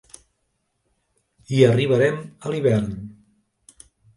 [1.51, 2.91] Hi arribarem a l'hivern.